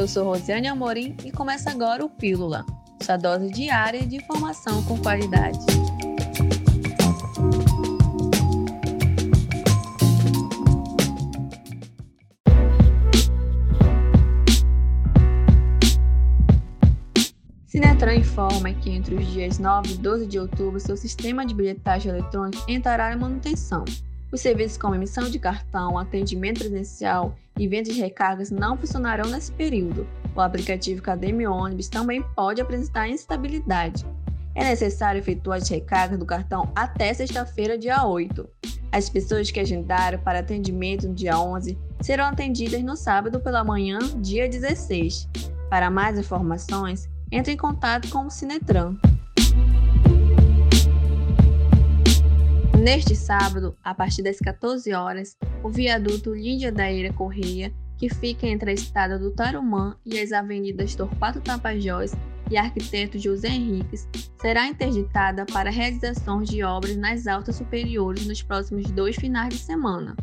[0.00, 2.64] Eu sou Rosiane Amorim e começa agora o Pílula,
[3.02, 5.58] sua dose diária de informação com qualidade.
[17.66, 22.10] Sinetran informa que entre os dias 9 e 12 de outubro, seu sistema de bilhetagem
[22.10, 23.84] eletrônica entrará em manutenção.
[24.32, 29.52] Os serviços como emissão de cartão, atendimento presencial e vendas de recargas não funcionarão nesse
[29.52, 30.08] período.
[30.34, 34.06] O aplicativo Cademe Ônibus também pode apresentar instabilidade.
[34.54, 38.48] É necessário efetuar as recargas do cartão até sexta-feira, dia 8.
[38.90, 43.98] As pessoas que agendaram para atendimento no dia 11 serão atendidas no sábado pela manhã,
[44.16, 45.28] dia 16.
[45.68, 48.96] Para mais informações, entre em contato com o Sinetran.
[52.80, 58.70] Neste sábado, a partir das 14 horas, o viaduto Lídia Daíra Correia, que fica entre
[58.70, 62.12] a estrada do Tarumã e as avenidas Torquato Tapajós
[62.50, 64.08] e Arquiteto José Henriques,
[64.40, 70.16] será interditada para realizações de obras nas altas superiores nos próximos dois finais de semana.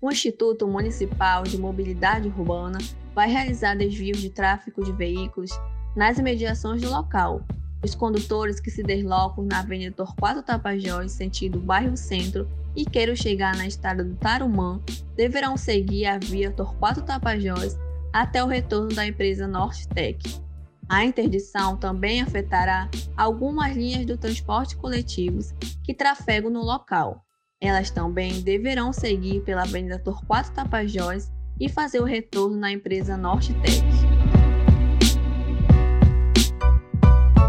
[0.00, 2.78] O Instituto Municipal de Mobilidade Urbana
[3.16, 5.50] vai realizar desvios de tráfego de veículos
[5.96, 7.42] nas imediações do local,
[7.82, 13.56] os condutores que se deslocam na Avenida Torquato Tapajós, sentido bairro Centro, e queiram chegar
[13.56, 14.80] na estrada do Tarumã,
[15.16, 17.76] deverão seguir a via Torquato Tapajós
[18.12, 20.40] até o retorno da empresa Nortec.
[20.88, 27.24] A interdição também afetará algumas linhas do transporte coletivos que trafegam no local.
[27.60, 34.05] Elas também deverão seguir pela Avenida Torquato Tapajós e fazer o retorno na empresa Nortec.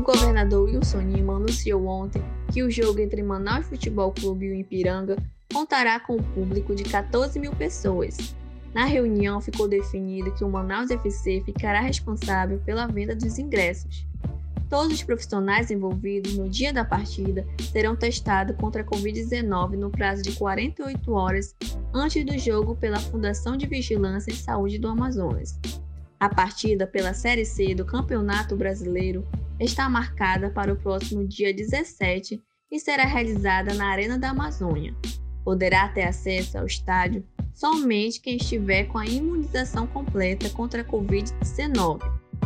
[0.00, 4.54] O governador Wilson Lima anunciou ontem que o jogo entre Manaus Futebol Clube e o
[4.54, 5.14] Ipiranga
[5.52, 8.34] contará com um público de 14 mil pessoas.
[8.72, 14.06] Na reunião ficou definido que o Manaus FC ficará responsável pela venda dos ingressos.
[14.70, 20.22] Todos os profissionais envolvidos no dia da partida serão testados contra a Covid-19 no prazo
[20.22, 21.54] de 48 horas
[21.92, 25.60] antes do jogo pela Fundação de Vigilância em Saúde do Amazonas.
[26.18, 29.26] A partida pela Série C do Campeonato Brasileiro
[29.60, 32.40] está marcada para o próximo dia 17
[32.70, 34.94] e será realizada na Arena da Amazônia.
[35.44, 42.00] Poderá ter acesso ao estádio somente quem estiver com a imunização completa contra a Covid-19,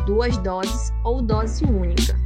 [0.06, 2.23] duas doses ou dose única.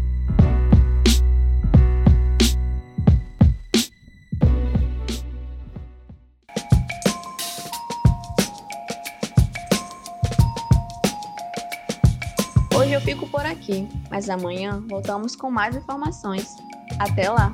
[13.09, 16.57] Fico por aqui, mas amanhã voltamos com mais informações.
[16.99, 17.51] Até lá!